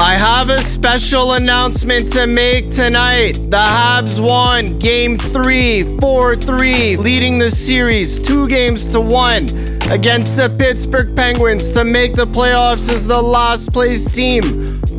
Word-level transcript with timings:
I 0.00 0.14
have 0.14 0.48
a 0.48 0.60
special 0.60 1.32
announcement 1.32 2.08
to 2.12 2.28
make 2.28 2.70
tonight. 2.70 3.32
The 3.50 3.56
Habs 3.56 4.20
won 4.20 4.78
game 4.78 5.18
three, 5.18 5.82
4 5.98 6.36
3, 6.36 6.96
leading 6.96 7.40
the 7.40 7.50
series 7.50 8.20
two 8.20 8.46
games 8.46 8.86
to 8.92 9.00
one 9.00 9.48
against 9.90 10.36
the 10.36 10.54
Pittsburgh 10.56 11.16
Penguins 11.16 11.72
to 11.72 11.82
make 11.82 12.14
the 12.14 12.28
playoffs 12.28 12.88
as 12.92 13.08
the 13.08 13.20
last 13.20 13.72
place 13.72 14.08
team. 14.08 14.44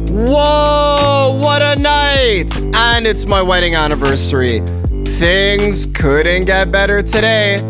Whoa, 0.09 1.39
what 1.41 1.61
a 1.61 1.77
night! 1.77 2.53
And 2.75 3.07
it's 3.07 3.25
my 3.25 3.41
wedding 3.41 3.75
anniversary. 3.75 4.59
Things 5.05 5.85
couldn't 5.85 6.43
get 6.43 6.73
better 6.73 7.01
today. 7.01 7.68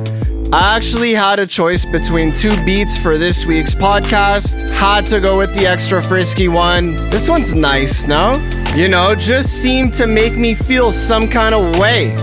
I 0.52 0.76
actually 0.76 1.14
had 1.14 1.38
a 1.38 1.46
choice 1.46 1.86
between 1.86 2.34
two 2.34 2.50
beats 2.66 2.98
for 2.98 3.20
this 3.20 3.46
week's 3.46 3.76
podcast. 3.76 4.68
Had 4.72 5.06
to 5.08 5.20
go 5.20 5.38
with 5.38 5.54
the 5.54 5.68
extra 5.68 6.02
frisky 6.02 6.48
one. 6.48 6.96
This 7.12 7.30
one's 7.30 7.54
nice, 7.54 8.08
no? 8.08 8.34
You 8.76 8.88
know, 8.88 9.14
just 9.14 9.62
seemed 9.62 9.94
to 9.94 10.08
make 10.08 10.36
me 10.36 10.56
feel 10.56 10.90
some 10.90 11.28
kind 11.28 11.54
of 11.54 11.78
way. 11.78 12.16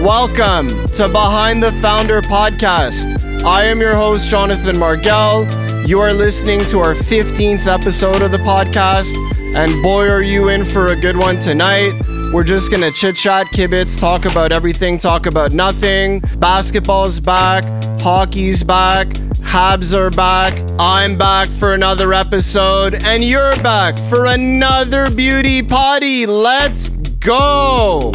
Welcome 0.00 0.68
to 0.90 1.08
Behind 1.08 1.60
the 1.60 1.72
Founder 1.82 2.22
podcast. 2.22 3.20
I 3.42 3.64
am 3.64 3.80
your 3.80 3.96
host, 3.96 4.30
Jonathan 4.30 4.76
Margell. 4.76 5.48
You 5.88 5.98
are 5.98 6.12
listening 6.12 6.60
to 6.66 6.78
our 6.78 6.94
15th 6.94 7.66
episode 7.66 8.22
of 8.22 8.30
the 8.30 8.38
podcast, 8.38 9.12
and 9.56 9.82
boy, 9.82 10.08
are 10.08 10.22
you 10.22 10.50
in 10.50 10.62
for 10.64 10.88
a 10.88 10.96
good 10.96 11.16
one 11.16 11.40
tonight. 11.40 12.00
We're 12.32 12.44
just 12.44 12.70
gonna 12.70 12.90
chit 12.92 13.16
chat, 13.16 13.46
kibitz, 13.48 13.98
talk 13.98 14.24
about 14.24 14.52
everything, 14.52 14.98
talk 14.98 15.26
about 15.26 15.52
nothing. 15.52 16.20
Basketball's 16.38 17.20
back, 17.20 17.64
hockey's 18.00 18.62
back, 18.62 19.08
Habs 19.46 19.94
are 19.94 20.10
back. 20.10 20.52
I'm 20.78 21.16
back 21.16 21.48
for 21.48 21.72
another 21.72 22.12
episode, 22.12 22.96
and 22.96 23.24
you're 23.24 23.56
back 23.62 23.96
for 23.96 24.26
another 24.26 25.08
beauty 25.08 25.62
potty. 25.62 26.26
Let's 26.26 26.90
go! 26.90 28.10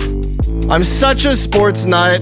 I'm 0.70 0.84
such 0.84 1.26
a 1.26 1.36
sports 1.36 1.86
nut, 1.86 2.22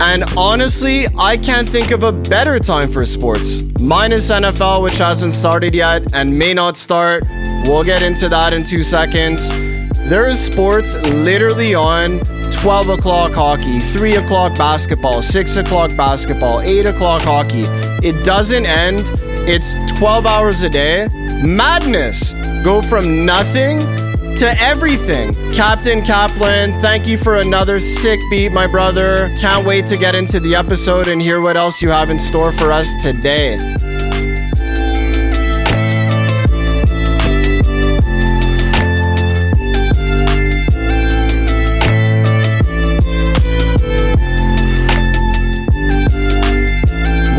and 0.00 0.22
honestly, 0.36 1.06
I 1.18 1.38
can't 1.38 1.68
think 1.68 1.90
of 1.90 2.02
a 2.02 2.12
better 2.12 2.58
time 2.60 2.90
for 2.90 3.04
sports. 3.06 3.62
Minus 3.80 4.30
NFL, 4.30 4.82
which 4.82 4.98
hasn't 4.98 5.32
started 5.32 5.74
yet 5.74 6.14
and 6.14 6.38
may 6.38 6.52
not 6.54 6.76
start. 6.76 7.24
We'll 7.64 7.84
get 7.84 8.02
into 8.02 8.28
that 8.28 8.52
in 8.52 8.64
two 8.64 8.82
seconds. 8.82 9.71
There 10.08 10.28
is 10.28 10.38
sports 10.38 10.94
literally 11.10 11.74
on 11.74 12.20
12 12.52 12.90
o'clock 12.90 13.32
hockey, 13.32 13.80
3 13.80 14.16
o'clock 14.16 14.56
basketball, 14.56 15.22
6 15.22 15.56
o'clock 15.56 15.96
basketball, 15.96 16.60
8 16.60 16.86
o'clock 16.86 17.22
hockey. 17.22 17.64
It 18.06 18.24
doesn't 18.24 18.66
end. 18.66 19.10
It's 19.48 19.74
12 19.98 20.26
hours 20.26 20.62
a 20.62 20.68
day. 20.68 21.08
Madness. 21.42 22.32
Go 22.64 22.82
from 22.82 23.24
nothing 23.24 23.80
to 24.36 24.54
everything. 24.60 25.34
Captain 25.52 26.02
Kaplan, 26.02 26.72
thank 26.80 27.06
you 27.06 27.18
for 27.18 27.36
another 27.36 27.78
sick 27.78 28.20
beat, 28.30 28.52
my 28.52 28.66
brother. 28.66 29.28
Can't 29.40 29.66
wait 29.66 29.86
to 29.86 29.96
get 29.96 30.14
into 30.14 30.40
the 30.40 30.54
episode 30.54 31.08
and 31.08 31.20
hear 31.20 31.40
what 31.40 31.56
else 31.56 31.82
you 31.82 31.90
have 31.90 32.10
in 32.10 32.18
store 32.18 32.52
for 32.52 32.72
us 32.72 32.92
today. 33.02 33.56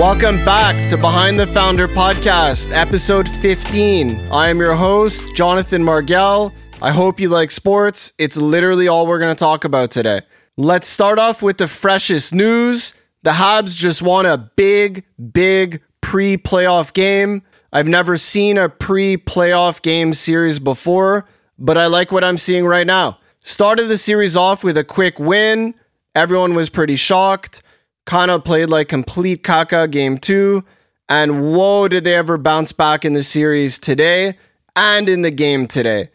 Welcome 0.04 0.44
back 0.44 0.90
to 0.90 0.98
Behind 0.98 1.40
the 1.40 1.48
Founder 1.48 1.88
podcast, 1.88 2.76
episode 2.76 3.28
15. 3.30 4.20
I 4.34 4.50
am 4.50 4.60
your 4.60 4.76
host, 4.76 5.34
Jonathan 5.34 5.82
Margell. 5.82 6.52
I 6.82 6.92
hope 6.92 7.22
you 7.22 7.30
like 7.30 7.52
sports. 7.52 8.12
It's 8.18 8.36
literally 8.36 8.90
all 8.90 9.08
we're 9.08 9.20
going 9.20 9.34
to 9.34 9.40
talk 9.40 9.64
about 9.64 9.92
today. 9.92 10.20
Let's 10.58 10.90
start 10.90 11.20
off 11.20 11.42
with 11.42 11.58
the 11.58 11.70
freshest 11.70 12.34
news. 12.34 12.94
The 13.22 13.30
Habs 13.30 13.78
just 13.78 14.02
won 14.02 14.26
a 14.26 14.38
big, 14.38 15.06
big 15.32 15.82
pre 16.02 16.36
playoff 16.36 16.92
game. 16.92 17.42
I've 17.72 17.88
never 17.88 18.18
seen 18.18 18.58
a 18.58 18.68
pre 18.68 19.16
playoff 19.16 19.82
game 19.82 20.14
series 20.14 20.60
before, 20.60 21.30
but 21.58 21.78
I 21.78 21.86
like 21.86 22.12
what 22.12 22.26
I'm 22.26 22.38
seeing 22.38 22.66
right 22.66 22.86
now. 22.86 23.20
Started 23.46 23.88
the 23.88 23.98
series 23.98 24.36
off 24.36 24.66
with 24.66 24.78
a 24.78 24.84
quick 24.84 25.18
win. 25.18 25.76
Everyone 26.14 26.56
was 26.56 26.70
pretty 26.70 26.98
shocked. 26.98 27.64
Of 28.12 28.44
played 28.44 28.70
like 28.70 28.90
complete 28.90 29.44
caca 29.44 29.90
game 29.90 30.18
two. 30.18 30.64
And 31.10 31.54
whoa, 31.54 31.88
did 31.88 32.04
they 32.04 32.16
ever 32.16 32.38
bounce 32.38 32.72
back 32.72 33.06
in 33.06 33.14
the 33.14 33.24
series 33.24 33.80
today 33.80 34.38
and 34.76 35.10
in 35.10 35.22
the 35.22 35.32
game 35.32 35.68
today. 35.68 36.10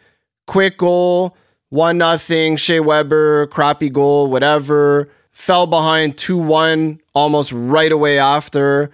Quick 0.46 0.78
goal, 0.78 1.36
one 1.70 1.98
nothing. 1.98 2.56
Shea 2.56 2.80
Weber, 2.80 3.46
crappy 3.48 3.90
goal, 3.90 4.28
whatever. 4.30 5.10
Fell 5.30 5.66
behind 5.66 6.18
2 6.18 6.36
1 6.36 7.00
almost 7.14 7.52
right 7.52 7.92
away 7.92 8.18
after. 8.18 8.90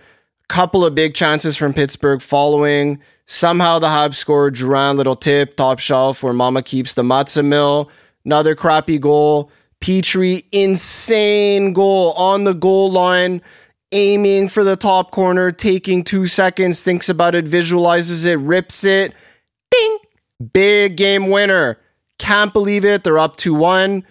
Couple 0.48 0.84
of 0.84 0.94
big 0.94 1.14
chances 1.14 1.56
from 1.56 1.72
Pittsburgh 1.72 2.20
following. 2.20 3.00
Somehow 3.26 3.78
the 3.78 3.86
Habs 3.86 4.16
scored 4.16 4.56
Duran 4.56 4.96
little 4.96 5.16
tip, 5.16 5.56
top 5.56 5.78
shelf 5.78 6.22
where 6.22 6.34
Mama 6.34 6.62
keeps 6.62 6.94
the 6.94 7.02
matzah 7.02 7.44
mill. 7.44 7.90
Another 8.24 8.54
crappy 8.54 8.98
goal. 8.98 9.50
Petry, 9.84 10.46
insane 10.50 11.74
goal 11.74 12.12
on 12.12 12.44
the 12.44 12.54
goal 12.54 12.90
line, 12.90 13.42
aiming 13.92 14.48
for 14.48 14.64
the 14.64 14.76
top 14.76 15.10
corner, 15.10 15.52
taking 15.52 16.02
two 16.02 16.26
seconds, 16.26 16.82
thinks 16.82 17.10
about 17.10 17.34
it, 17.34 17.46
visualizes 17.46 18.24
it, 18.24 18.38
rips 18.38 18.82
it. 18.82 19.12
Ding! 19.70 19.98
Big 20.54 20.96
game 20.96 21.28
winner. 21.28 21.78
Can't 22.18 22.50
believe 22.50 22.86
it. 22.86 23.04
They're 23.04 23.18
up 23.18 23.36
2 23.36 23.52
1. 23.52 24.06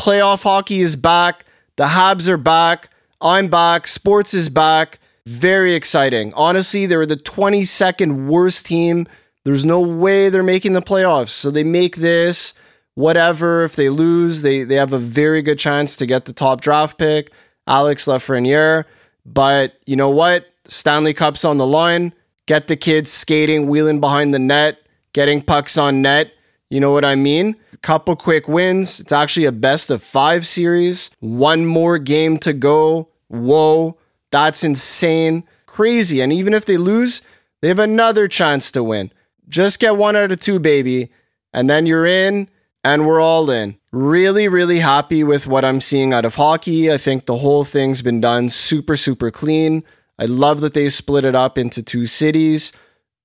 Playoff 0.00 0.42
hockey 0.42 0.80
is 0.80 0.96
back. 0.96 1.44
The 1.76 1.84
Habs 1.84 2.26
are 2.26 2.38
back. 2.38 2.88
I'm 3.20 3.48
back. 3.48 3.88
Sports 3.88 4.32
is 4.32 4.48
back. 4.48 5.00
Very 5.26 5.74
exciting. 5.74 6.32
Honestly, 6.32 6.86
they 6.86 6.96
were 6.96 7.04
the 7.04 7.18
22nd 7.18 8.26
worst 8.26 8.64
team. 8.64 9.06
There's 9.44 9.66
no 9.66 9.80
way 9.80 10.30
they're 10.30 10.42
making 10.42 10.72
the 10.72 10.80
playoffs. 10.80 11.28
So 11.28 11.50
they 11.50 11.62
make 11.62 11.96
this 11.96 12.54
whatever. 12.94 13.64
If 13.64 13.76
they 13.76 13.88
lose, 13.88 14.42
they 14.42 14.64
they 14.64 14.76
have 14.76 14.92
a 14.92 14.98
very 14.98 15.42
good 15.42 15.58
chance 15.58 15.96
to 15.96 16.06
get 16.06 16.24
the 16.24 16.32
top 16.32 16.60
draft 16.60 16.98
pick, 16.98 17.32
Alex 17.66 18.06
Lafreniere. 18.06 18.84
But 19.24 19.74
you 19.86 19.96
know 19.96 20.10
what? 20.10 20.46
Stanley 20.66 21.14
Cup's 21.14 21.44
on 21.44 21.58
the 21.58 21.66
line. 21.66 22.12
Get 22.46 22.66
the 22.66 22.76
kids 22.76 23.10
skating, 23.10 23.68
wheeling 23.68 24.00
behind 24.00 24.34
the 24.34 24.38
net, 24.38 24.78
getting 25.12 25.42
pucks 25.42 25.78
on 25.78 26.02
net. 26.02 26.32
You 26.68 26.80
know 26.80 26.92
what 26.92 27.04
I 27.04 27.14
mean? 27.14 27.56
Couple 27.82 28.14
quick 28.14 28.46
wins. 28.46 29.00
It's 29.00 29.12
actually 29.12 29.46
a 29.46 29.52
best 29.52 29.90
of 29.90 30.02
five 30.02 30.46
series. 30.46 31.10
One 31.20 31.64
more 31.64 31.96
game 31.98 32.38
to 32.38 32.52
go. 32.52 33.08
Whoa, 33.28 33.96
that's 34.30 34.62
insane. 34.62 35.44
Crazy. 35.66 36.20
And 36.20 36.32
even 36.32 36.52
if 36.52 36.66
they 36.66 36.76
lose, 36.76 37.22
they 37.60 37.68
have 37.68 37.78
another 37.78 38.28
chance 38.28 38.70
to 38.72 38.84
win. 38.84 39.10
Just 39.48 39.80
get 39.80 39.96
one 39.96 40.14
out 40.14 40.30
of 40.30 40.40
two, 40.40 40.58
baby. 40.58 41.10
And 41.54 41.70
then 41.70 41.86
you're 41.86 42.06
in 42.06 42.48
and 42.82 43.06
we're 43.06 43.20
all 43.20 43.50
in. 43.50 43.76
Really, 43.92 44.48
really 44.48 44.78
happy 44.78 45.24
with 45.24 45.46
what 45.46 45.64
I'm 45.64 45.80
seeing 45.80 46.12
out 46.12 46.24
of 46.24 46.36
hockey. 46.36 46.90
I 46.90 46.96
think 46.96 47.26
the 47.26 47.38
whole 47.38 47.64
thing's 47.64 48.02
been 48.02 48.20
done 48.20 48.48
super, 48.48 48.96
super 48.96 49.30
clean. 49.30 49.84
I 50.18 50.26
love 50.26 50.60
that 50.60 50.74
they 50.74 50.88
split 50.88 51.24
it 51.24 51.34
up 51.34 51.58
into 51.58 51.82
two 51.82 52.06
cities. 52.06 52.72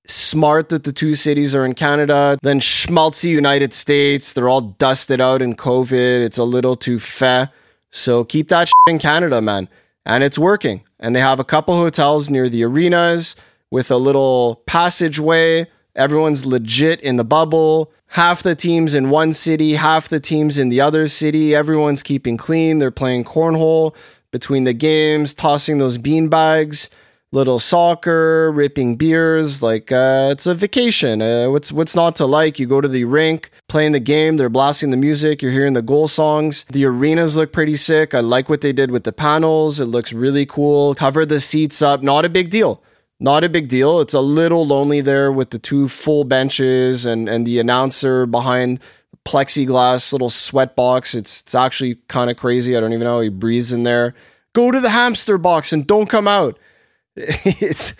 Smart 0.06 0.68
that 0.68 0.84
the 0.84 0.92
two 0.92 1.14
cities 1.14 1.54
are 1.54 1.64
in 1.64 1.74
Canada. 1.74 2.38
Then 2.42 2.60
schmaltzy 2.60 3.30
United 3.30 3.72
States. 3.72 4.32
They're 4.32 4.48
all 4.48 4.60
dusted 4.60 5.20
out 5.20 5.42
in 5.42 5.54
COVID. 5.54 6.20
It's 6.20 6.38
a 6.38 6.44
little 6.44 6.76
too 6.76 6.98
feh. 6.98 7.46
So 7.90 8.24
keep 8.24 8.48
that 8.48 8.70
in 8.86 8.98
Canada, 8.98 9.40
man. 9.40 9.68
And 10.04 10.22
it's 10.22 10.38
working. 10.38 10.82
And 11.00 11.14
they 11.14 11.20
have 11.20 11.40
a 11.40 11.44
couple 11.44 11.76
hotels 11.76 12.30
near 12.30 12.48
the 12.48 12.64
arenas 12.64 13.36
with 13.70 13.90
a 13.90 13.96
little 13.96 14.62
passageway. 14.66 15.66
Everyone's 15.94 16.46
legit 16.46 17.00
in 17.00 17.16
the 17.16 17.24
bubble 17.24 17.92
half 18.08 18.42
the 18.42 18.54
teams 18.54 18.94
in 18.94 19.10
one 19.10 19.32
city, 19.32 19.74
half 19.74 20.08
the 20.08 20.20
teams 20.20 20.58
in 20.58 20.68
the 20.68 20.80
other 20.80 21.06
city. 21.06 21.54
Everyone's 21.54 22.02
keeping 22.02 22.36
clean. 22.36 22.78
They're 22.78 22.90
playing 22.90 23.24
cornhole 23.24 23.94
between 24.30 24.64
the 24.64 24.72
games, 24.72 25.34
tossing 25.34 25.78
those 25.78 25.98
bean 25.98 26.28
bags, 26.28 26.90
little 27.32 27.58
soccer, 27.58 28.50
ripping 28.52 28.96
beers. 28.96 29.62
Like 29.62 29.92
uh, 29.92 30.28
it's 30.32 30.46
a 30.46 30.54
vacation. 30.54 31.22
Uh, 31.22 31.50
what's 31.50 31.72
what's 31.72 31.96
not 31.96 32.16
to 32.16 32.26
like? 32.26 32.58
You 32.58 32.66
go 32.66 32.80
to 32.80 32.88
the 32.88 33.04
rink, 33.04 33.50
playing 33.68 33.92
the 33.92 34.00
game. 34.00 34.36
They're 34.36 34.48
blasting 34.48 34.90
the 34.90 34.96
music. 34.96 35.42
You're 35.42 35.52
hearing 35.52 35.74
the 35.74 35.82
goal 35.82 36.08
songs. 36.08 36.64
The 36.64 36.84
arenas 36.84 37.36
look 37.36 37.52
pretty 37.52 37.76
sick. 37.76 38.14
I 38.14 38.20
like 38.20 38.48
what 38.48 38.60
they 38.60 38.72
did 38.72 38.90
with 38.90 39.04
the 39.04 39.12
panels. 39.12 39.80
It 39.80 39.86
looks 39.86 40.12
really 40.12 40.46
cool. 40.46 40.94
Cover 40.94 41.26
the 41.26 41.40
seats 41.40 41.82
up. 41.82 42.02
Not 42.02 42.24
a 42.24 42.28
big 42.28 42.50
deal 42.50 42.82
not 43.18 43.44
a 43.44 43.48
big 43.48 43.68
deal. 43.68 44.00
It's 44.00 44.14
a 44.14 44.20
little 44.20 44.66
lonely 44.66 45.00
there 45.00 45.32
with 45.32 45.50
the 45.50 45.58
two 45.58 45.88
full 45.88 46.24
benches 46.24 47.04
and 47.06 47.28
and 47.28 47.46
the 47.46 47.58
announcer 47.58 48.26
behind 48.26 48.80
plexiglass 49.24 50.12
little 50.12 50.30
sweat 50.30 50.76
box. 50.76 51.14
It's 51.14 51.42
it's 51.42 51.54
actually 51.54 51.96
kind 52.08 52.30
of 52.30 52.36
crazy. 52.36 52.76
I 52.76 52.80
don't 52.80 52.92
even 52.92 53.04
know 53.04 53.16
how 53.16 53.20
he 53.20 53.28
breathes 53.28 53.72
in 53.72 53.82
there. 53.82 54.14
Go 54.52 54.70
to 54.70 54.80
the 54.80 54.90
hamster 54.90 55.38
box 55.38 55.72
and 55.72 55.86
don't 55.86 56.08
come 56.08 56.28
out. 56.28 56.58
it's 57.16 57.94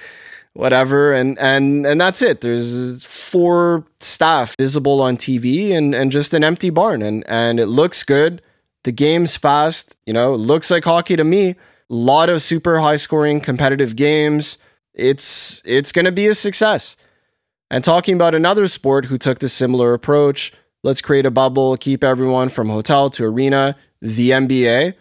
whatever 0.52 1.12
and 1.12 1.38
and 1.38 1.86
and 1.86 2.00
that's 2.00 2.22
it. 2.22 2.40
There's 2.40 3.04
four 3.04 3.84
staff 4.00 4.54
visible 4.56 5.02
on 5.02 5.16
TV 5.16 5.72
and, 5.72 5.94
and 5.94 6.12
just 6.12 6.32
an 6.32 6.44
empty 6.44 6.70
barn. 6.70 7.02
And, 7.02 7.24
and 7.26 7.58
it 7.58 7.66
looks 7.66 8.02
good. 8.02 8.40
The 8.84 8.92
game's 8.92 9.36
fast. 9.36 9.96
You 10.06 10.12
know, 10.12 10.34
looks 10.34 10.70
like 10.70 10.84
hockey 10.84 11.16
to 11.16 11.24
me. 11.24 11.50
A 11.50 11.56
lot 11.88 12.28
of 12.28 12.40
super 12.40 12.80
high 12.80 12.96
scoring 12.96 13.40
competitive 13.40 13.96
games. 13.96 14.58
It's 14.96 15.62
it's 15.64 15.92
going 15.92 16.06
to 16.06 16.12
be 16.12 16.26
a 16.26 16.34
success. 16.34 16.96
And 17.70 17.84
talking 17.84 18.14
about 18.14 18.34
another 18.34 18.66
sport 18.66 19.06
who 19.06 19.18
took 19.18 19.40
the 19.40 19.48
similar 19.48 19.92
approach, 19.92 20.52
let's 20.82 21.00
create 21.00 21.26
a 21.26 21.30
bubble, 21.30 21.76
keep 21.76 22.02
everyone 22.02 22.48
from 22.48 22.68
hotel 22.68 23.10
to 23.10 23.24
arena, 23.24 23.76
the 24.00 24.30
NBA. 24.30 24.94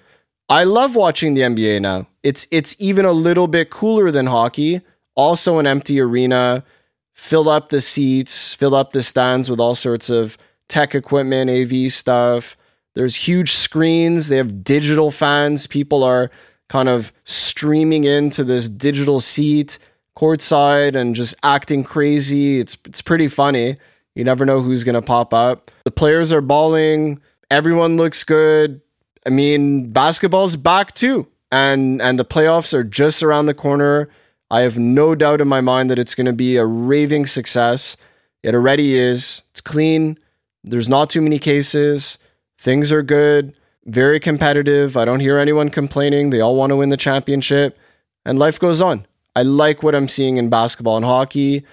I 0.49 0.63
love 0.63 0.95
watching 0.95 1.33
the 1.33 1.41
NBA 1.41 1.81
now. 1.81 2.07
It's 2.23 2.47
it's 2.51 2.75
even 2.77 3.05
a 3.05 3.11
little 3.11 3.47
bit 3.47 3.69
cooler 3.69 4.11
than 4.11 4.27
hockey. 4.27 4.81
Also 5.15 5.59
an 5.59 5.65
empty 5.67 5.99
arena, 5.99 6.65
fill 7.13 7.47
up 7.47 7.69
the 7.69 7.79
seats, 7.79 8.53
fill 8.53 8.75
up 8.75 8.91
the 8.91 9.01
stands 9.01 9.49
with 9.49 9.61
all 9.61 9.75
sorts 9.75 10.09
of 10.09 10.37
tech 10.67 10.93
equipment, 10.93 11.49
AV 11.49 11.91
stuff. 11.91 12.57
There's 12.95 13.15
huge 13.15 13.51
screens, 13.51 14.27
they 14.27 14.37
have 14.37 14.63
digital 14.63 15.11
fans. 15.11 15.67
People 15.67 16.03
are 16.03 16.31
kind 16.69 16.89
of 16.89 17.13
streaming 17.23 18.03
into 18.03 18.43
this 18.43 18.69
digital 18.69 19.19
seat 19.19 19.77
courtside 20.17 20.95
and 20.95 21.15
just 21.15 21.35
acting 21.43 21.83
crazy. 21.83 22.59
It's 22.59 22.77
it's 22.85 23.01
pretty 23.01 23.27
funny. 23.27 23.77
You 24.15 24.23
never 24.23 24.45
know 24.45 24.61
who's 24.61 24.83
to 24.83 25.01
pop 25.01 25.33
up. 25.33 25.71
The 25.83 25.91
players 25.91 26.31
are 26.31 26.41
balling. 26.41 27.21
Everyone 27.51 27.97
looks 27.97 28.23
good. 28.23 28.81
I 29.25 29.29
mean, 29.29 29.91
basketball's 29.91 30.55
back 30.55 30.93
too. 30.93 31.27
And 31.51 32.01
and 32.01 32.17
the 32.17 32.25
playoffs 32.25 32.73
are 32.73 32.83
just 32.83 33.21
around 33.21 33.45
the 33.45 33.53
corner. 33.53 34.09
I 34.49 34.61
have 34.61 34.77
no 34.77 35.15
doubt 35.15 35.41
in 35.41 35.47
my 35.47 35.61
mind 35.61 35.89
that 35.89 35.99
it's 35.99 36.15
going 36.15 36.27
to 36.27 36.33
be 36.33 36.55
a 36.57 36.65
raving 36.65 37.25
success. 37.25 37.97
It 38.43 38.53
already 38.53 38.95
is. 38.95 39.41
It's 39.51 39.61
clean. 39.61 40.17
There's 40.63 40.89
not 40.89 41.09
too 41.09 41.21
many 41.21 41.39
cases. 41.39 42.19
Things 42.59 42.91
are 42.91 43.03
good. 43.03 43.55
Very 43.85 44.19
competitive. 44.19 44.97
I 44.97 45.05
don't 45.05 45.19
hear 45.19 45.37
anyone 45.37 45.69
complaining. 45.69 46.29
They 46.29 46.41
all 46.41 46.55
want 46.55 46.71
to 46.71 46.75
win 46.75 46.89
the 46.89 46.97
championship. 46.97 47.77
And 48.25 48.39
life 48.39 48.59
goes 48.59 48.81
on. 48.81 49.05
I 49.35 49.43
like 49.43 49.83
what 49.83 49.93
I'm 49.93 50.07
seeing 50.07 50.37
in 50.37 50.49
basketball 50.49 50.97
and 50.97 51.05
hockey. 51.05 51.63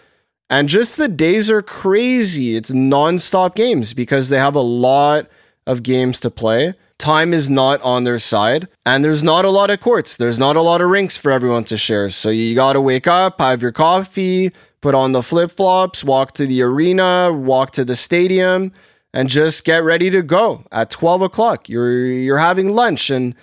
And 0.50 0.68
just 0.68 0.98
the 0.98 1.08
days 1.08 1.50
are 1.50 1.62
crazy. 1.62 2.56
It's 2.56 2.70
nonstop 2.70 3.54
games 3.54 3.94
because 3.94 4.28
they 4.28 4.38
have 4.38 4.54
a 4.54 4.60
lot 4.60 5.28
of 5.66 5.82
games 5.82 6.20
to 6.20 6.30
play. 6.30 6.74
Time 6.98 7.32
is 7.32 7.48
not 7.48 7.80
on 7.82 8.04
their 8.04 8.18
side, 8.18 8.68
and 8.86 9.04
there's 9.04 9.24
not 9.24 9.44
a 9.44 9.50
lot 9.50 9.70
of 9.70 9.80
courts. 9.80 10.16
There's 10.16 10.38
not 10.38 10.56
a 10.56 10.62
lot 10.62 10.80
of 10.80 10.88
rinks 10.88 11.16
for 11.16 11.32
everyone 11.32 11.64
to 11.64 11.76
share. 11.76 12.10
So 12.10 12.28
you 12.28 12.54
got 12.54 12.74
to 12.74 12.80
wake 12.80 13.08
up, 13.08 13.40
have 13.40 13.62
your 13.62 13.72
coffee, 13.72 14.52
put 14.82 14.94
on 14.94 15.12
the 15.12 15.22
flip 15.22 15.50
flops, 15.50 16.04
walk 16.04 16.32
to 16.34 16.46
the 16.46 16.62
arena, 16.62 17.32
walk 17.32 17.72
to 17.72 17.84
the 17.84 17.96
stadium, 17.96 18.70
and 19.12 19.28
just 19.28 19.64
get 19.64 19.84
ready 19.84 20.10
to 20.10 20.22
go 20.22 20.64
at 20.72 20.90
12 20.90 21.22
o'clock. 21.22 21.68
You're 21.68 22.04
you're 22.04 22.38
having 22.38 22.70
lunch 22.70 23.10
and 23.10 23.34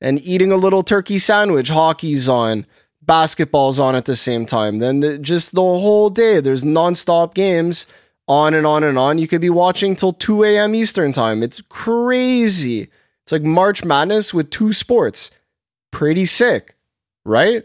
and 0.00 0.20
eating 0.20 0.52
a 0.52 0.56
little 0.56 0.82
turkey 0.82 1.18
sandwich. 1.18 1.68
Hockey's 1.68 2.28
on 2.28 2.66
basketball's 3.06 3.78
on 3.78 3.94
at 3.94 4.04
the 4.04 4.16
same 4.16 4.44
time. 4.44 4.80
Then 4.80 5.00
the, 5.00 5.18
just 5.18 5.54
the 5.54 5.60
whole 5.60 6.10
day, 6.10 6.40
there's 6.40 6.64
nonstop 6.64 7.34
games 7.34 7.86
on 8.28 8.52
and 8.52 8.66
on 8.66 8.84
and 8.84 8.98
on. 8.98 9.18
You 9.18 9.28
could 9.28 9.40
be 9.40 9.50
watching 9.50 9.96
till 9.96 10.12
2 10.12 10.44
a.m. 10.44 10.74
Eastern 10.74 11.12
time. 11.12 11.42
It's 11.42 11.60
crazy. 11.62 12.88
It's 13.22 13.32
like 13.32 13.42
March 13.42 13.84
Madness 13.84 14.34
with 14.34 14.50
two 14.50 14.72
sports. 14.72 15.30
Pretty 15.92 16.26
sick, 16.26 16.76
right? 17.24 17.64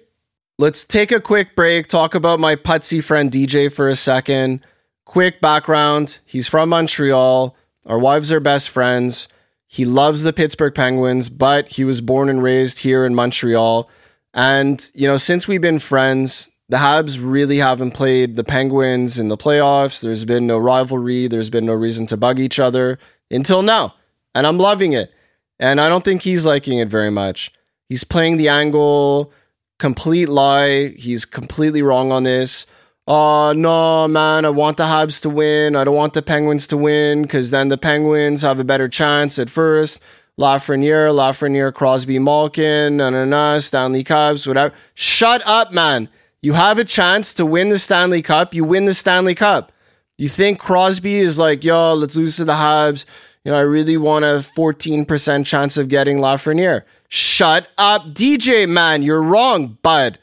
Let's 0.57 0.83
take 0.85 1.11
a 1.11 1.19
quick 1.19 1.55
break, 1.55 1.87
talk 1.87 2.13
about 2.13 2.39
my 2.39 2.55
putsy 2.55 3.03
friend 3.03 3.31
DJ 3.31 3.73
for 3.73 3.87
a 3.87 3.95
second. 3.95 4.63
Quick 5.11 5.41
background 5.41 6.19
he's 6.25 6.47
from 6.47 6.69
Montreal. 6.69 7.53
Our 7.85 7.99
wives 7.99 8.31
are 8.31 8.39
best 8.39 8.69
friends. 8.69 9.27
He 9.67 9.83
loves 9.83 10.23
the 10.23 10.31
Pittsburgh 10.31 10.73
Penguins, 10.73 11.27
but 11.27 11.67
he 11.67 11.83
was 11.83 11.99
born 11.99 12.29
and 12.29 12.41
raised 12.41 12.79
here 12.79 13.05
in 13.05 13.13
Montreal. 13.13 13.89
And, 14.33 14.89
you 14.93 15.07
know, 15.07 15.17
since 15.17 15.49
we've 15.49 15.59
been 15.59 15.79
friends, 15.79 16.49
the 16.69 16.77
Habs 16.77 17.19
really 17.21 17.57
haven't 17.57 17.91
played 17.91 18.37
the 18.37 18.45
Penguins 18.45 19.19
in 19.19 19.27
the 19.27 19.35
playoffs. 19.35 20.01
There's 20.01 20.23
been 20.23 20.47
no 20.47 20.57
rivalry. 20.57 21.27
There's 21.27 21.49
been 21.49 21.65
no 21.65 21.73
reason 21.73 22.05
to 22.05 22.15
bug 22.15 22.39
each 22.39 22.57
other 22.57 22.97
until 23.29 23.63
now. 23.63 23.95
And 24.33 24.47
I'm 24.47 24.59
loving 24.59 24.93
it. 24.93 25.13
And 25.59 25.81
I 25.81 25.89
don't 25.89 26.05
think 26.05 26.21
he's 26.21 26.45
liking 26.45 26.79
it 26.79 26.87
very 26.87 27.11
much. 27.11 27.51
He's 27.89 28.05
playing 28.05 28.37
the 28.37 28.47
angle, 28.47 29.33
complete 29.77 30.29
lie. 30.29 30.93
He's 30.95 31.25
completely 31.25 31.81
wrong 31.81 32.13
on 32.13 32.23
this. 32.23 32.65
Oh, 33.07 33.51
no, 33.55 34.07
man, 34.07 34.45
I 34.45 34.49
want 34.49 34.77
the 34.77 34.83
Habs 34.83 35.21
to 35.23 35.29
win. 35.29 35.75
I 35.75 35.83
don't 35.83 35.95
want 35.95 36.13
the 36.13 36.21
Penguins 36.21 36.67
to 36.67 36.77
win 36.77 37.23
because 37.23 37.49
then 37.49 37.69
the 37.69 37.77
Penguins 37.77 38.43
have 38.43 38.59
a 38.59 38.63
better 38.63 38.87
chance 38.87 39.39
at 39.39 39.49
first. 39.49 40.01
Lafreniere, 40.39 41.13
Lafreniere, 41.13 41.73
Crosby, 41.73 42.19
Malkin, 42.19 42.97
na 42.97 43.09
na 43.09 43.25
na, 43.25 43.59
Stanley 43.59 44.03
Cups, 44.03 44.47
whatever. 44.47 44.73
Shut 44.93 45.41
up, 45.45 45.71
man. 45.71 46.09
You 46.41 46.53
have 46.53 46.77
a 46.77 46.85
chance 46.85 47.33
to 47.35 47.45
win 47.45 47.69
the 47.69 47.79
Stanley 47.79 48.21
Cup. 48.21 48.53
You 48.53 48.63
win 48.63 48.85
the 48.85 48.93
Stanley 48.93 49.35
Cup. 49.35 49.71
You 50.17 50.29
think 50.29 50.59
Crosby 50.59 51.15
is 51.15 51.39
like, 51.39 51.63
yo, 51.63 51.93
let's 51.93 52.15
lose 52.15 52.37
to 52.37 52.45
the 52.45 52.53
Habs. 52.53 53.05
You 53.43 53.51
know, 53.51 53.57
I 53.57 53.61
really 53.61 53.97
want 53.97 54.25
a 54.25 54.37
14% 54.37 55.45
chance 55.45 55.77
of 55.77 55.89
getting 55.89 56.17
Lafreniere. 56.17 56.83
Shut 57.09 57.67
up, 57.77 58.07
DJ, 58.07 58.69
man. 58.69 59.01
You're 59.03 59.23
wrong, 59.23 59.77
bud. 59.81 60.19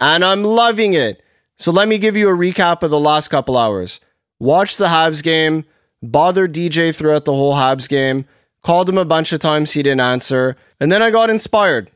And 0.00 0.24
I'm 0.24 0.42
loving 0.42 0.94
it. 0.94 1.22
So 1.56 1.72
let 1.72 1.88
me 1.88 1.98
give 1.98 2.16
you 2.16 2.28
a 2.28 2.36
recap 2.36 2.82
of 2.82 2.90
the 2.90 3.00
last 3.00 3.28
couple 3.28 3.56
hours. 3.56 4.00
Watched 4.38 4.78
the 4.78 4.86
Habs 4.86 5.22
game, 5.22 5.64
bothered 6.02 6.52
DJ 6.52 6.94
throughout 6.94 7.24
the 7.24 7.32
whole 7.34 7.54
Habs 7.54 7.88
game 7.88 8.26
Called 8.66 8.88
him 8.88 8.98
a 8.98 9.04
bunch 9.04 9.32
of 9.32 9.38
times, 9.38 9.70
he 9.70 9.82
didn't 9.84 10.00
answer. 10.00 10.56
And 10.80 10.90
then 10.90 11.00
I 11.00 11.12
got 11.12 11.30
inspired. 11.30 11.88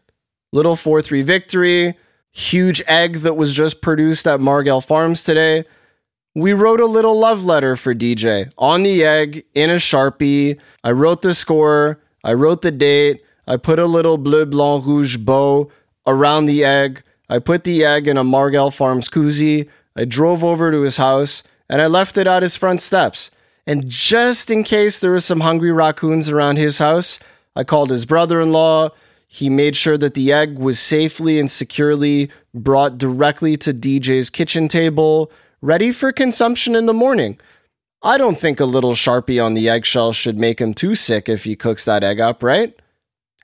Little 0.53 0.77
4 0.77 1.03
3 1.03 1.21
victory, 1.23 1.95
huge 2.31 2.81
egg 2.87 3.17
that 3.23 3.35
was 3.35 3.53
just 3.53 3.83
produced 3.83 4.25
at 4.29 4.39
Margell 4.39 4.81
Farms 4.81 5.25
today. 5.25 5.65
We 6.37 6.53
wrote 6.53 6.79
a 6.79 6.87
little 6.87 7.19
love 7.19 7.45
letter 7.45 7.75
for 7.75 7.93
DJ 7.93 8.53
on 8.57 8.85
the 8.85 9.03
egg 9.03 9.45
in 9.53 9.69
a 9.69 9.83
Sharpie. 9.83 10.61
I 10.85 10.93
wrote 10.93 11.23
the 11.23 11.35
score, 11.35 12.01
I 12.23 12.35
wrote 12.35 12.63
the 12.63 12.71
date, 12.71 13.25
I 13.49 13.57
put 13.57 13.81
a 13.81 13.87
little 13.87 14.17
bleu, 14.17 14.47
blanc, 14.47 14.87
rouge 14.87 15.17
bow 15.17 15.73
around 16.07 16.47
the 16.47 16.65
egg. 16.65 17.03
I 17.31 17.39
put 17.39 17.63
the 17.63 17.85
egg 17.85 18.09
in 18.09 18.17
a 18.17 18.25
Margell 18.25 18.75
Farms 18.75 19.09
koozie. 19.09 19.69
I 19.95 20.05
drove 20.05 20.43
over 20.43 20.73
to 20.73 20.83
his 20.83 20.97
house 20.97 21.45
and 21.69 21.81
I 21.81 21.87
left 21.87 22.19
it 22.19 22.27
at 22.27 22.43
his 22.43 22.57
front 22.57 22.81
steps. 22.81 23.31
And 23.69 23.89
just 23.89 24.51
in 24.51 24.65
case 24.65 24.99
there 24.99 25.13
were 25.13 25.21
some 25.21 25.41
hungry 25.41 25.71
raccoons 25.71 26.29
around 26.29 26.57
his 26.57 26.79
house, 26.79 27.21
I 27.55 27.63
called 27.63 27.91
his 27.91 28.05
brother 28.05 28.41
in 28.41 28.51
law. 28.51 28.91
He 29.29 29.49
made 29.49 29.77
sure 29.77 29.97
that 29.97 30.15
the 30.15 30.33
egg 30.33 30.59
was 30.59 30.81
safely 30.81 31.39
and 31.39 31.49
securely 31.49 32.31
brought 32.53 32.99
directly 32.99 33.57
to 33.59 33.73
DJ's 33.73 34.29
kitchen 34.29 34.67
table, 34.67 35.31
ready 35.63 35.93
for 35.93 36.11
consumption 36.11 36.75
in 36.75 36.87
the 36.87 36.93
morning. 36.93 37.39
I 38.03 38.19
don't 38.19 38.39
think 38.39 38.59
a 38.59 38.65
little 38.65 38.95
Sharpie 38.95 39.45
on 39.45 39.55
the 39.55 39.69
eggshell 39.69 40.13
should 40.15 40.37
make 40.37 40.61
him 40.61 40.75
too 40.75 40.97
sick 40.97 41.29
if 41.29 41.45
he 41.45 41.55
cooks 41.55 41.85
that 41.85 42.03
egg 42.03 42.19
up, 42.19 42.43
right? 42.43 42.75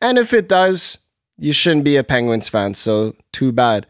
And 0.02 0.18
if 0.18 0.32
it 0.32 0.48
does, 0.48 0.98
you 1.38 1.52
shouldn't 1.52 1.84
be 1.84 1.96
a 1.96 2.04
Penguins 2.04 2.48
fan, 2.48 2.74
so 2.74 3.14
too 3.32 3.52
bad. 3.52 3.86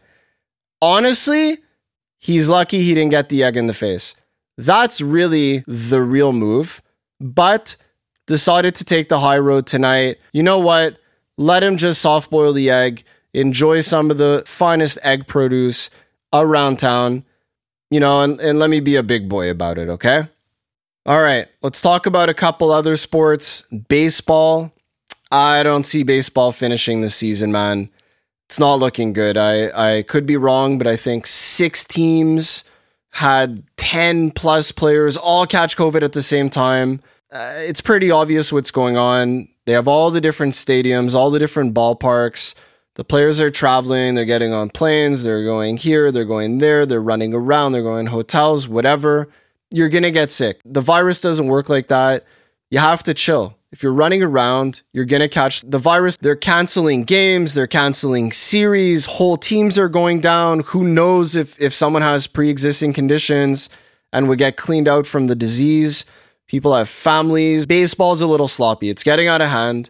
Honestly, 0.81 1.57
he's 2.17 2.49
lucky 2.49 2.83
he 2.83 2.93
didn't 2.93 3.11
get 3.11 3.29
the 3.29 3.43
egg 3.43 3.57
in 3.57 3.67
the 3.67 3.73
face. 3.73 4.15
That's 4.57 5.01
really 5.01 5.63
the 5.67 6.01
real 6.01 6.33
move. 6.33 6.81
But 7.19 7.75
decided 8.27 8.75
to 8.75 8.85
take 8.85 9.09
the 9.09 9.19
high 9.19 9.39
road 9.39 9.65
tonight. 9.65 10.17
You 10.33 10.43
know 10.43 10.59
what? 10.59 10.99
Let 11.37 11.63
him 11.63 11.77
just 11.77 12.01
soft 12.01 12.29
boil 12.29 12.53
the 12.53 12.69
egg, 12.69 13.03
enjoy 13.33 13.81
some 13.81 14.11
of 14.11 14.17
the 14.17 14.43
finest 14.45 14.97
egg 15.03 15.27
produce 15.27 15.89
around 16.33 16.77
town, 16.77 17.23
you 17.89 17.99
know, 17.99 18.21
and, 18.21 18.39
and 18.41 18.59
let 18.59 18.69
me 18.69 18.79
be 18.79 18.95
a 18.95 19.03
big 19.03 19.29
boy 19.29 19.49
about 19.49 19.77
it, 19.77 19.87
okay? 19.89 20.27
All 21.05 21.21
right, 21.21 21.47
let's 21.61 21.79
talk 21.81 22.05
about 22.05 22.27
a 22.27 22.33
couple 22.33 22.71
other 22.71 22.97
sports. 22.97 23.61
Baseball. 23.87 24.73
I 25.31 25.63
don't 25.63 25.85
see 25.85 26.03
baseball 26.03 26.51
finishing 26.51 27.01
the 27.01 27.09
season, 27.09 27.51
man. 27.51 27.89
It's 28.45 28.59
not 28.59 28.79
looking 28.79 29.11
good. 29.11 29.35
I, 29.37 29.97
I 29.97 30.03
could 30.03 30.25
be 30.25 30.37
wrong, 30.37 30.77
but 30.77 30.87
I 30.87 30.95
think 30.95 31.27
six 31.27 31.83
teams 31.83 32.63
had 33.09 33.63
10 33.77 34.31
plus 34.31 34.71
players 34.71 35.17
all 35.17 35.45
catch 35.45 35.75
COVID 35.75 36.01
at 36.01 36.13
the 36.13 36.21
same 36.21 36.49
time. 36.49 37.01
Uh, 37.31 37.53
it's 37.57 37.81
pretty 37.81 38.09
obvious 38.09 38.53
what's 38.53 38.71
going 38.71 38.95
on. 38.95 39.47
They 39.65 39.73
have 39.73 39.87
all 39.87 40.11
the 40.11 40.21
different 40.21 40.53
stadiums, 40.53 41.13
all 41.13 41.29
the 41.29 41.39
different 41.39 41.73
ballparks. 41.73 42.55
The 42.93 43.03
players 43.03 43.41
are 43.41 43.51
traveling, 43.51 44.15
they're 44.15 44.25
getting 44.25 44.53
on 44.53 44.69
planes, 44.69 45.23
they're 45.23 45.43
going 45.43 45.77
here, 45.77 46.11
they're 46.11 46.25
going 46.25 46.59
there, 46.59 46.85
they're 46.85 47.01
running 47.01 47.33
around, 47.33 47.73
they're 47.73 47.83
going 47.83 48.07
hotels, 48.07 48.67
whatever. 48.67 49.27
You're 49.71 49.89
going 49.89 50.03
to 50.03 50.11
get 50.11 50.31
sick. 50.31 50.61
The 50.63 50.81
virus 50.81 51.19
doesn't 51.19 51.47
work 51.47 51.69
like 51.69 51.89
that. 51.89 52.25
You 52.69 52.79
have 52.79 53.03
to 53.03 53.13
chill. 53.13 53.56
If 53.71 53.83
you're 53.83 53.93
running 53.93 54.23
around, 54.23 54.81
you're 54.93 55.05
going 55.05 55.21
to 55.21 55.27
catch 55.27 55.61
the 55.61 55.77
virus. 55.77 56.15
They're 56.17 56.37
canceling 56.37 57.03
games, 57.03 57.53
they're 57.53 57.67
canceling 57.67 58.31
series, 58.31 59.05
whole 59.05 59.35
teams 59.35 59.77
are 59.77 59.89
going 59.89 60.21
down. 60.21 60.61
Who 60.61 60.85
knows 60.85 61.35
if 61.35 61.59
if 61.61 61.73
someone 61.73 62.01
has 62.01 62.27
pre-existing 62.27 62.93
conditions 62.93 63.69
and 64.13 64.29
would 64.29 64.39
get 64.39 64.55
cleaned 64.55 64.87
out 64.87 65.05
from 65.05 65.27
the 65.27 65.35
disease. 65.35 66.05
People 66.47 66.73
have 66.73 66.87
families. 66.87 67.67
Baseball's 67.67 68.21
a 68.21 68.27
little 68.27 68.47
sloppy. 68.47 68.89
It's 68.89 69.03
getting 69.03 69.27
out 69.27 69.41
of 69.41 69.49
hand. 69.49 69.89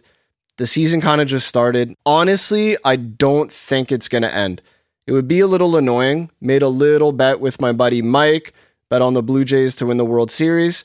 The 0.56 0.66
season 0.66 1.00
kind 1.00 1.20
of 1.20 1.28
just 1.28 1.46
started. 1.46 1.94
Honestly, 2.04 2.76
I 2.84 2.96
don't 2.96 3.52
think 3.52 3.92
it's 3.92 4.08
going 4.08 4.22
to 4.22 4.34
end. 4.34 4.60
It 5.06 5.12
would 5.12 5.28
be 5.28 5.38
a 5.38 5.46
little 5.46 5.76
annoying. 5.76 6.32
Made 6.40 6.62
a 6.62 6.68
little 6.68 7.12
bet 7.12 7.38
with 7.38 7.60
my 7.60 7.70
buddy 7.70 8.02
Mike, 8.02 8.52
bet 8.90 9.02
on 9.02 9.14
the 9.14 9.22
Blue 9.22 9.44
Jays 9.44 9.76
to 9.76 9.86
win 9.86 9.98
the 9.98 10.04
World 10.04 10.32
Series. 10.32 10.82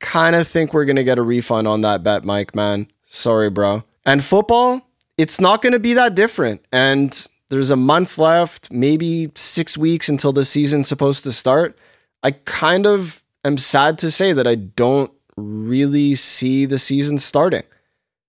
Kind 0.00 0.36
of 0.36 0.46
think 0.46 0.74
we're 0.74 0.84
going 0.84 0.96
to 0.96 1.04
get 1.04 1.18
a 1.18 1.22
refund 1.22 1.66
on 1.66 1.80
that 1.80 2.02
bet, 2.02 2.24
Mike, 2.24 2.54
man. 2.54 2.88
Sorry, 3.04 3.50
bro. 3.50 3.84
And 4.04 4.22
football, 4.22 4.82
it's 5.16 5.40
not 5.40 5.62
going 5.62 5.72
to 5.72 5.78
be 5.78 5.94
that 5.94 6.14
different. 6.14 6.64
And 6.72 7.26
there's 7.48 7.70
a 7.70 7.76
month 7.76 8.18
left, 8.18 8.70
maybe 8.72 9.30
six 9.34 9.78
weeks 9.78 10.08
until 10.08 10.32
the 10.32 10.44
season's 10.44 10.88
supposed 10.88 11.24
to 11.24 11.32
start. 11.32 11.78
I 12.22 12.32
kind 12.32 12.86
of 12.86 13.24
am 13.44 13.58
sad 13.58 13.98
to 14.00 14.10
say 14.10 14.32
that 14.32 14.46
I 14.46 14.56
don't 14.56 15.12
really 15.36 16.14
see 16.14 16.64
the 16.66 16.78
season 16.78 17.18
starting. 17.18 17.62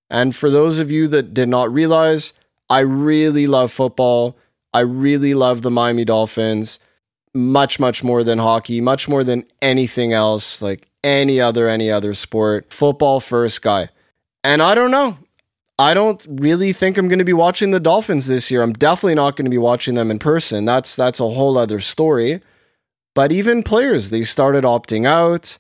And 0.10 0.36
for 0.36 0.50
those 0.50 0.80
of 0.80 0.92
you 0.92 1.08
that 1.10 1.34
did 1.34 1.50
not 1.50 1.72
realize, 1.72 2.34
I 2.70 2.80
really 2.80 3.48
love 3.48 3.72
football. 3.72 4.38
I 4.74 4.82
really 4.82 5.34
love 5.34 5.62
the 5.62 5.72
Miami 5.72 6.06
Dolphins 6.06 6.80
much, 7.34 7.80
much 7.80 8.04
more 8.04 8.24
than 8.24 8.40
hockey, 8.40 8.82
much 8.82 9.08
more 9.08 9.24
than 9.24 9.46
anything 9.62 10.14
else, 10.14 10.62
like 10.62 10.87
any 11.04 11.40
other, 11.40 11.68
any 11.68 11.92
other 11.92 12.14
sport. 12.14 12.72
Football 12.74 13.20
first 13.20 13.62
guy. 13.62 13.90
And 14.44 14.62
I 14.62 14.76
don't 14.76 14.92
know. 14.92 15.18
I 15.80 15.94
don't 15.94 16.26
really 16.30 16.74
think 16.74 16.98
I'm 16.98 17.08
going 17.08 17.20
to 17.20 17.26
be 17.26 17.34
watching 17.34 17.72
the 17.72 17.80
Dolphins 17.80 18.26
this 18.28 18.50
year. 18.50 18.64
I'm 18.64 18.74
definitely 18.74 19.16
not 19.16 19.36
going 19.36 19.46
to 19.46 19.52
be 19.52 19.60
watching 19.60 19.94
them 19.94 20.10
in 20.10 20.18
person. 20.18 20.66
That's 20.66 20.96
that's 20.96 21.20
a 21.20 21.28
whole 21.28 21.58
other 21.58 21.80
story. 21.80 22.42
But 23.14 23.32
even 23.32 23.64
players, 23.64 24.10
they 24.10 24.24
started 24.24 24.64
opting 24.64 25.06
out. 25.06 25.58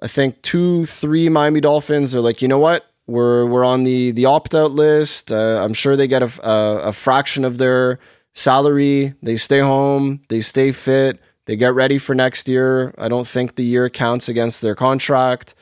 I 0.00 0.08
think 0.08 0.42
two, 0.42 0.84
three 0.86 1.28
Miami 1.28 1.60
Dolphins 1.60 2.14
are 2.14 2.20
like, 2.20 2.42
you 2.42 2.48
know 2.48 2.58
what? 2.58 2.86
We're 3.06 3.46
we're 3.46 3.64
on 3.64 3.84
the 3.84 4.10
the 4.10 4.26
opt 4.26 4.54
out 4.54 4.72
list. 4.72 5.30
Uh, 5.30 5.62
I'm 5.64 5.74
sure 5.74 5.94
they 5.94 6.08
get 6.08 6.22
a, 6.22 6.48
a, 6.48 6.88
a 6.88 6.92
fraction 6.92 7.44
of 7.44 7.58
their 7.58 8.00
salary. 8.34 9.14
They 9.22 9.36
stay 9.36 9.60
home, 9.60 10.22
they 10.28 10.40
stay 10.40 10.72
fit, 10.72 11.20
they 11.46 11.56
get 11.56 11.74
ready 11.74 11.98
for 11.98 12.14
next 12.14 12.48
year. 12.48 12.94
I 12.98 13.08
don't 13.08 13.26
think 13.26 13.54
the 13.54 13.64
year 13.64 13.88
counts 13.90 14.28
against 14.28 14.60
their 14.60 14.74
contract. 14.74 15.54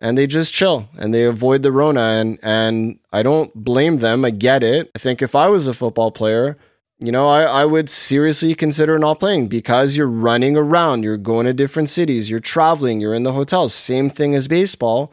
And 0.00 0.16
they 0.16 0.28
just 0.28 0.54
chill 0.54 0.88
and 0.96 1.12
they 1.12 1.24
avoid 1.24 1.62
the 1.62 1.72
Rona. 1.72 2.00
And, 2.00 2.38
and 2.42 3.00
I 3.12 3.24
don't 3.24 3.52
blame 3.54 3.96
them. 3.96 4.24
I 4.24 4.30
get 4.30 4.62
it. 4.62 4.90
I 4.94 4.98
think 4.98 5.22
if 5.22 5.34
I 5.34 5.48
was 5.48 5.66
a 5.66 5.74
football 5.74 6.12
player, 6.12 6.56
you 7.00 7.10
know, 7.10 7.28
I, 7.28 7.42
I 7.42 7.64
would 7.64 7.90
seriously 7.90 8.54
consider 8.54 8.98
not 8.98 9.18
playing 9.18 9.48
because 9.48 9.96
you're 9.96 10.08
running 10.08 10.56
around, 10.56 11.02
you're 11.02 11.16
going 11.16 11.46
to 11.46 11.52
different 11.52 11.88
cities, 11.88 12.30
you're 12.30 12.38
traveling, 12.38 13.00
you're 13.00 13.14
in 13.14 13.24
the 13.24 13.32
hotels. 13.32 13.74
Same 13.74 14.08
thing 14.08 14.34
as 14.34 14.46
baseball 14.46 15.12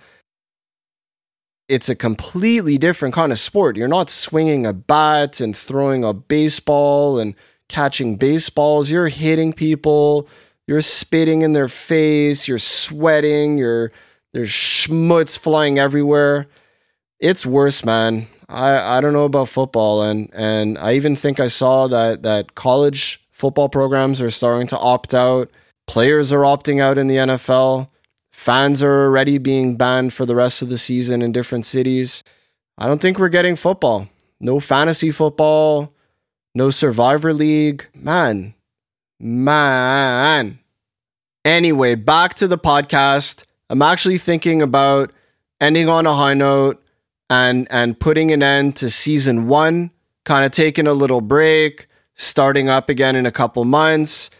it's 1.67 1.89
a 1.89 1.95
completely 1.95 2.77
different 2.77 3.13
kind 3.13 3.31
of 3.31 3.39
sport. 3.39 3.75
You're 3.75 3.87
not 3.87 4.09
swinging 4.09 4.65
a 4.65 4.73
bat 4.73 5.39
and 5.39 5.55
throwing 5.55 6.03
a 6.03 6.13
baseball 6.13 7.19
and 7.19 7.33
catching 7.69 8.15
baseballs. 8.15 8.89
You're 8.89 9.07
hitting 9.07 9.53
people. 9.53 10.27
You're 10.67 10.81
spitting 10.81 11.41
in 11.41 11.53
their 11.53 11.67
face. 11.67 12.47
You're 12.47 12.59
sweating. 12.59 13.57
You're 13.57 13.91
there's 14.33 14.49
schmutz 14.49 15.37
flying 15.37 15.79
everywhere. 15.79 16.47
It's 17.19 17.45
worse, 17.45 17.85
man. 17.85 18.27
I, 18.49 18.97
I 18.97 19.01
don't 19.01 19.13
know 19.13 19.25
about 19.25 19.49
football 19.49 20.03
and 20.03 20.29
and 20.33 20.77
I 20.77 20.93
even 20.93 21.15
think 21.15 21.39
I 21.39 21.47
saw 21.47 21.87
that 21.87 22.23
that 22.23 22.55
college 22.55 23.25
football 23.31 23.69
programs 23.69 24.21
are 24.21 24.31
starting 24.31 24.67
to 24.67 24.77
opt 24.77 25.13
out. 25.13 25.49
Players 25.87 26.33
are 26.33 26.41
opting 26.41 26.81
out 26.81 26.97
in 26.97 27.07
the 27.07 27.15
NFL. 27.15 27.89
Fans 28.31 28.83
are 28.83 29.05
already 29.05 29.37
being 29.37 29.77
banned 29.77 30.13
for 30.13 30.25
the 30.25 30.35
rest 30.35 30.61
of 30.61 30.69
the 30.69 30.77
season 30.77 31.21
in 31.21 31.31
different 31.31 31.65
cities. 31.65 32.23
I 32.77 32.87
don't 32.87 33.01
think 33.01 33.17
we're 33.17 33.29
getting 33.29 33.55
football. 33.55 34.09
No 34.41 34.59
fantasy 34.59 35.09
football, 35.09 35.93
no 36.55 36.71
Survivor 36.71 37.33
League. 37.33 37.87
Man, 37.93 38.55
man. 39.19 40.57
Anyway, 41.43 41.93
back 41.93 42.33
to 42.35 42.47
the 42.47 42.57
podcast. 42.57 43.43
I'm 43.69 43.83
actually 43.83 44.17
thinking 44.17 44.63
about 44.63 45.13
ending 45.61 45.89
on 45.89 46.07
a 46.07 46.13
high 46.13 46.33
note 46.33 46.83
and 47.29 47.67
and 47.69 47.99
putting 47.99 48.31
an 48.31 48.41
end 48.41 48.75
to 48.77 48.89
season 48.89 49.47
1, 49.47 49.91
kind 50.23 50.45
of 50.45 50.51
taking 50.51 50.87
a 50.87 50.93
little 50.93 51.21
break, 51.21 51.85
starting 52.15 52.69
up 52.69 52.89
again 52.89 53.15
in 53.15 53.27
a 53.27 53.31
couple 53.31 53.63
months 53.65 54.31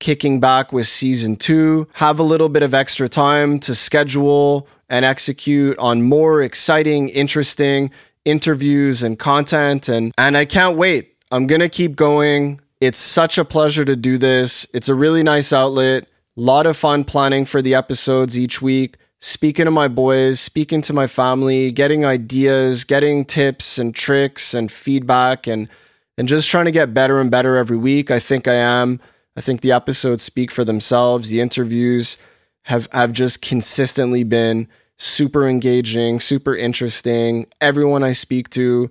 kicking 0.00 0.40
back 0.40 0.70
with 0.70 0.86
season 0.86 1.34
two, 1.34 1.88
have 1.94 2.18
a 2.18 2.22
little 2.22 2.50
bit 2.50 2.62
of 2.62 2.74
extra 2.74 3.08
time 3.08 3.58
to 3.58 3.74
schedule 3.74 4.68
and 4.90 5.02
execute 5.02 5.78
on 5.78 6.02
more 6.02 6.42
exciting, 6.42 7.08
interesting 7.08 7.90
interviews 8.26 9.02
and 9.02 9.18
content. 9.18 9.88
And, 9.88 10.12
and 10.18 10.36
I 10.36 10.44
can't 10.44 10.76
wait. 10.76 11.13
I'm 11.30 11.46
going 11.46 11.60
to 11.60 11.68
keep 11.68 11.96
going. 11.96 12.60
It's 12.80 12.98
such 12.98 13.38
a 13.38 13.44
pleasure 13.44 13.84
to 13.84 13.96
do 13.96 14.18
this. 14.18 14.66
It's 14.74 14.88
a 14.88 14.94
really 14.94 15.22
nice 15.22 15.52
outlet. 15.52 16.08
Lot 16.36 16.66
of 16.66 16.76
fun 16.76 17.04
planning 17.04 17.44
for 17.44 17.62
the 17.62 17.74
episodes 17.74 18.38
each 18.38 18.60
week. 18.60 18.96
Speaking 19.20 19.64
to 19.64 19.70
my 19.70 19.88
boys, 19.88 20.38
speaking 20.38 20.82
to 20.82 20.92
my 20.92 21.06
family, 21.06 21.70
getting 21.70 22.04
ideas, 22.04 22.84
getting 22.84 23.24
tips 23.24 23.78
and 23.78 23.94
tricks 23.94 24.52
and 24.52 24.70
feedback 24.70 25.46
and 25.46 25.68
and 26.16 26.28
just 26.28 26.48
trying 26.48 26.66
to 26.66 26.70
get 26.70 26.94
better 26.94 27.20
and 27.20 27.30
better 27.30 27.56
every 27.56 27.76
week. 27.76 28.10
I 28.10 28.20
think 28.20 28.46
I 28.46 28.54
am. 28.54 29.00
I 29.36 29.40
think 29.40 29.62
the 29.62 29.72
episodes 29.72 30.22
speak 30.22 30.50
for 30.50 30.64
themselves. 30.64 31.30
The 31.30 31.40
interviews 31.40 32.18
have 32.64 32.86
have 32.92 33.12
just 33.12 33.40
consistently 33.40 34.24
been 34.24 34.68
super 34.98 35.48
engaging, 35.48 36.20
super 36.20 36.54
interesting. 36.54 37.46
Everyone 37.60 38.04
I 38.04 38.12
speak 38.12 38.50
to 38.50 38.90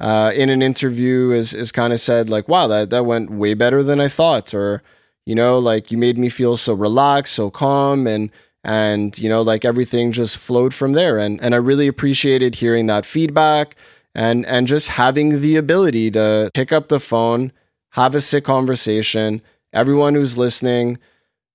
uh, 0.00 0.32
in 0.34 0.50
an 0.50 0.62
interview 0.62 1.30
is 1.30 1.54
is 1.54 1.72
kind 1.72 1.92
of 1.92 2.00
said 2.00 2.28
like, 2.30 2.48
"Wow, 2.48 2.66
that 2.68 2.90
that 2.90 3.06
went 3.06 3.30
way 3.30 3.54
better 3.54 3.82
than 3.82 4.00
I 4.00 4.08
thought," 4.08 4.54
or 4.54 4.82
you 5.26 5.34
know, 5.34 5.58
like 5.58 5.90
you 5.90 5.98
made 5.98 6.18
me 6.18 6.28
feel 6.28 6.56
so 6.56 6.74
relaxed, 6.74 7.34
so 7.34 7.50
calm, 7.50 8.06
and 8.06 8.30
and 8.64 9.18
you 9.18 9.28
know, 9.28 9.42
like 9.42 9.64
everything 9.64 10.12
just 10.12 10.38
flowed 10.38 10.74
from 10.74 10.92
there. 10.92 11.18
And 11.18 11.40
and 11.42 11.54
I 11.54 11.58
really 11.58 11.86
appreciated 11.86 12.56
hearing 12.56 12.86
that 12.88 13.06
feedback 13.06 13.76
and 14.14 14.46
and 14.46 14.66
just 14.66 14.88
having 14.88 15.40
the 15.40 15.56
ability 15.56 16.10
to 16.12 16.50
pick 16.54 16.72
up 16.72 16.88
the 16.88 17.00
phone, 17.00 17.52
have 17.90 18.14
a 18.14 18.20
sick 18.20 18.44
conversation 18.44 19.42
everyone 19.74 20.14
who's 20.14 20.38
listening, 20.38 20.98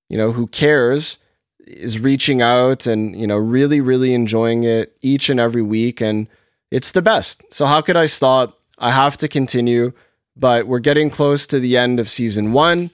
you 0.10 0.18
know, 0.18 0.32
who 0.32 0.46
cares 0.48 1.18
is 1.66 2.00
reaching 2.00 2.42
out 2.42 2.86
and, 2.86 3.16
you 3.16 3.26
know, 3.26 3.38
really, 3.38 3.82
really 3.82 4.14
enjoying 4.14 4.64
it 4.64 4.96
each 5.02 5.30
and 5.30 5.40
every 5.40 5.62
week. 5.62 6.02
And 6.02 6.28
it's 6.72 6.92
the 6.92 7.02
best. 7.02 7.44
So, 7.54 7.66
how 7.66 7.82
could 7.82 7.98
I 7.98 8.06
stop? 8.06 8.60
I 8.78 8.92
have 8.92 9.18
to 9.18 9.28
continue, 9.28 9.92
but 10.36 10.68
we're 10.68 10.80
getting 10.80 11.10
close 11.10 11.48
to 11.48 11.60
the 11.60 11.78
end 11.78 12.00
of 12.00 12.10
season 12.10 12.54
one 12.54 12.92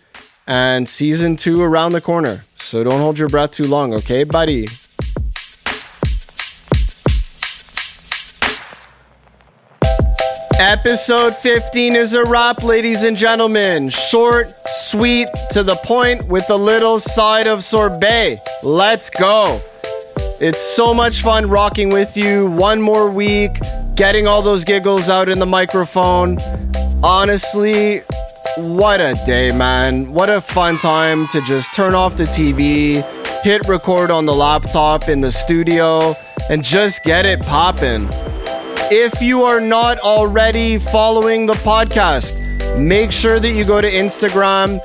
and 0.47 0.87
season 0.87 1.35
two 1.35 1.61
around 1.61 1.91
the 1.91 2.01
corner. 2.01 2.43
So, 2.55 2.83
don't 2.83 2.99
hold 2.99 3.19
your 3.19 3.29
breath 3.29 3.51
too 3.51 3.67
long, 3.67 3.93
okay, 3.93 4.23
buddy? 4.23 4.67
Episode 10.57 11.35
15 11.35 11.97
is 11.97 12.13
a 12.13 12.23
wrap, 12.23 12.63
ladies 12.63 13.03
and 13.03 13.17
gentlemen. 13.17 13.89
Short, 13.89 14.53
sweet, 14.67 15.27
to 15.51 15.63
the 15.63 15.75
point 15.75 16.25
with 16.27 16.49
a 16.49 16.55
little 16.55 16.97
side 16.97 17.45
of 17.45 17.61
sorbet. 17.61 18.39
Let's 18.63 19.09
go. 19.09 19.61
It's 20.41 20.59
so 20.61 20.93
much 20.93 21.21
fun 21.21 21.47
rocking 21.47 21.89
with 21.89 22.17
you. 22.17 22.47
One 22.47 22.81
more 22.81 23.09
week, 23.09 23.57
getting 23.95 24.27
all 24.27 24.41
those 24.41 24.65
giggles 24.65 25.09
out 25.09 25.29
in 25.29 25.39
the 25.39 25.45
microphone. 25.45 26.39
Honestly, 27.01 28.01
what 28.57 28.99
a 28.99 29.17
day, 29.25 29.53
man. 29.53 30.11
What 30.11 30.29
a 30.29 30.41
fun 30.41 30.77
time 30.77 31.25
to 31.27 31.41
just 31.43 31.73
turn 31.73 31.95
off 31.95 32.17
the 32.17 32.25
TV, 32.25 33.01
hit 33.43 33.65
record 33.69 34.11
on 34.11 34.25
the 34.25 34.33
laptop 34.33 35.07
in 35.07 35.21
the 35.21 35.31
studio, 35.31 36.17
and 36.49 36.61
just 36.61 37.05
get 37.05 37.25
it 37.25 37.39
popping. 37.39 38.09
If 38.91 39.21
you 39.21 39.43
are 39.43 39.61
not 39.61 39.99
already 39.99 40.79
following 40.79 41.45
the 41.45 41.53
podcast, 41.53 42.41
make 42.77 43.13
sure 43.13 43.39
that 43.39 43.51
you 43.51 43.63
go 43.63 43.79
to 43.79 43.89
Instagram, 43.89 44.81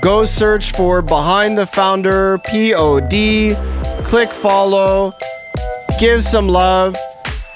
go 0.00 0.24
search 0.24 0.72
for 0.72 1.02
Behind 1.02 1.58
the 1.58 1.66
Founder 1.66 2.38
POD, 2.38 3.54
click 4.04 4.32
follow, 4.32 5.12
give 5.98 6.22
some 6.22 6.48
love, 6.48 6.96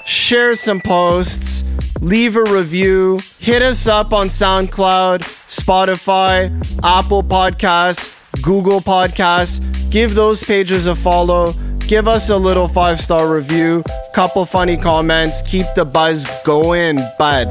share 0.05 0.55
some 0.55 0.81
posts, 0.81 1.63
leave 2.01 2.35
a 2.35 2.43
review, 2.43 3.19
hit 3.39 3.61
us 3.61 3.87
up 3.87 4.11
on 4.13 4.27
SoundCloud, 4.27 5.21
Spotify, 5.47 6.49
Apple 6.83 7.23
Podcasts, 7.23 8.19
Google 8.41 8.81
Podcasts. 8.81 9.63
Give 9.89 10.13
those 10.13 10.43
pages 10.43 10.87
a 10.87 10.95
follow 10.95 11.53
give 11.89 12.07
us 12.07 12.29
a 12.29 12.37
little 12.37 12.67
five 12.67 13.01
star 13.01 13.33
review, 13.33 13.83
couple 14.13 14.45
funny 14.45 14.77
comments, 14.77 15.41
keep 15.41 15.65
the 15.75 15.83
buzz 15.83 16.27
going, 16.45 16.99
bud. 17.17 17.47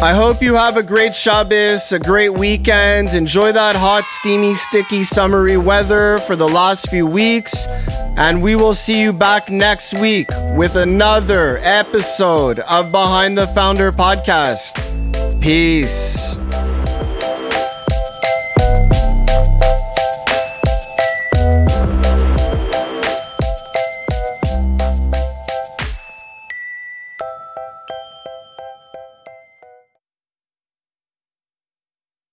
I 0.00 0.14
hope 0.14 0.42
you 0.42 0.54
have 0.54 0.78
a 0.78 0.82
great 0.82 1.14
Shabbos, 1.14 1.92
a 1.92 1.98
great 1.98 2.30
weekend. 2.30 3.12
Enjoy 3.12 3.52
that 3.52 3.76
hot, 3.76 4.08
steamy, 4.08 4.54
sticky, 4.54 5.02
summery 5.02 5.58
weather 5.58 6.18
for 6.20 6.34
the 6.34 6.48
last 6.48 6.88
few 6.88 7.06
weeks. 7.06 7.66
And 8.16 8.42
we 8.42 8.56
will 8.56 8.74
see 8.74 9.02
you 9.02 9.12
back 9.12 9.50
next 9.50 9.92
week 9.92 10.28
with 10.54 10.76
another 10.76 11.58
episode 11.58 12.60
of 12.60 12.90
Behind 12.90 13.36
the 13.36 13.48
Founder 13.48 13.92
podcast. 13.92 14.80
Peace. 15.42 16.38